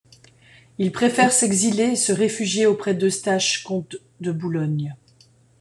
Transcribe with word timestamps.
Il 0.79 0.91
préfère 0.91 1.31
s'exiler 1.31 1.91
et 1.91 1.95
se 1.95 2.11
réfugier 2.11 2.65
auprès 2.65 2.95
d'Eustache, 2.95 3.63
comte 3.63 3.97
de 4.19 4.31
Boulogne. 4.31 4.95